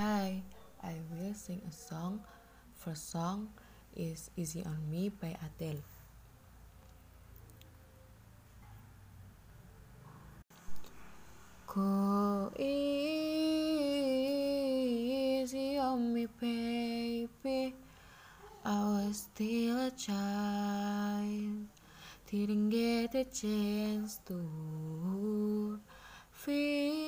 [0.00, 0.40] Hi,
[0.82, 2.24] I will sing a song.
[2.72, 3.52] First song
[3.94, 5.84] is Easy on Me by Adele.
[11.66, 12.96] Go easy
[15.76, 17.74] on me, baby.
[18.64, 21.68] I was still a child,
[22.30, 25.78] didn't get a chance to
[26.32, 26.99] feel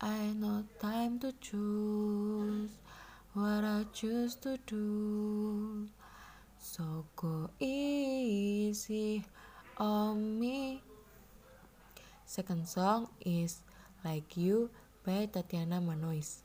[0.00, 2.70] I no time to choose
[3.32, 5.88] what I choose to do.
[6.58, 9.24] So go easy
[9.78, 10.82] on me.
[12.26, 13.62] Second song is
[14.04, 14.70] Like You
[15.06, 16.42] by Tatiana Manaois.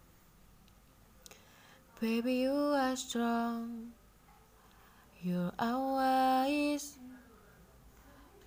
[1.99, 3.91] Baby, you are strong.
[5.21, 6.97] You are wise.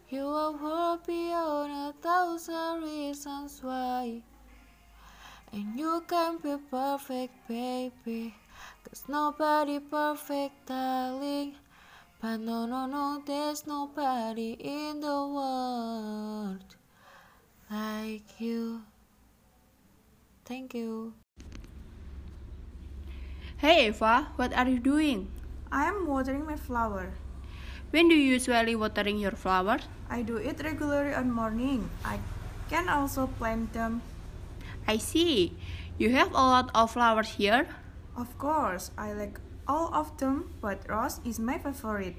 [0.08, 4.22] You are worth beyond a thousand reasons why.
[5.52, 8.32] And you can be perfect, baby.
[8.88, 11.60] Cause nobody perfect, darling.
[12.22, 16.64] But no, no, no, there's nobody in the world
[17.68, 18.80] like you.
[20.46, 21.12] Thank you.
[23.58, 25.28] Hey Eva, what are you doing?
[25.70, 27.12] I am watering my flower.
[27.90, 29.78] When do you usually watering your flower?
[30.08, 31.90] I do it regularly on morning.
[32.04, 32.18] I
[32.70, 34.00] can also plant them.
[34.86, 35.56] I see.
[35.98, 37.68] You have a lot of flowers here.
[38.16, 42.16] Of course, I like all of them, but rose is my favorite.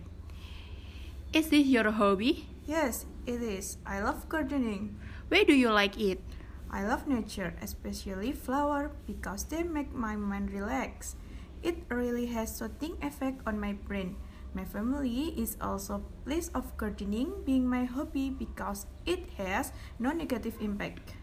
[1.33, 2.47] Is this your hobby?
[2.65, 3.77] Yes, it is.
[3.85, 4.97] I love gardening.
[5.29, 6.21] Why do you like it?
[6.69, 11.15] I love nature, especially flower, because they make my mind relax.
[11.61, 14.15] It really has soothing effect on my brain.
[14.53, 20.57] My family is also pleased of gardening being my hobby because it has no negative
[20.61, 21.13] impact.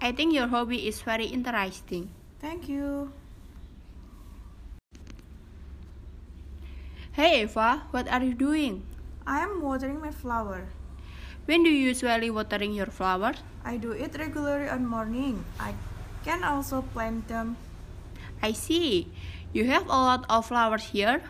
[0.00, 2.08] I think your hobby is very interesting.
[2.40, 3.12] Thank you.
[7.12, 8.82] Hey Eva, what are you doing?
[9.26, 10.72] I am watering my flower.
[11.44, 13.44] When do you usually watering your flowers?
[13.62, 15.44] I do it regularly on morning.
[15.60, 15.74] I
[16.24, 17.60] can also plant them.
[18.40, 19.12] I see.
[19.52, 21.20] You have a lot of flowers here.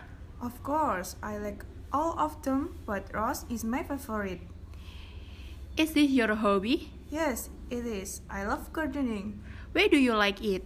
[0.41, 4.47] Of course, I like all of them, but rose is my favorite.
[5.77, 6.93] Is this your hobby?
[7.11, 8.23] Yes, it is.
[8.31, 9.43] I love gardening.
[9.73, 10.63] Why do you like it?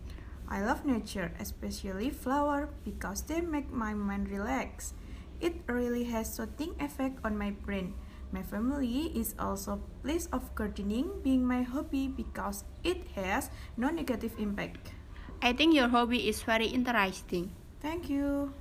[0.46, 4.92] I love nature, especially flower, because they make my mind relax.
[5.40, 7.96] It really has soothing effect on my brain.
[8.30, 14.36] My family is also pleased of gardening being my hobby because it has no negative
[14.38, 14.92] impact.
[15.40, 17.52] I think your hobby is very interesting.
[17.80, 18.52] Thank you.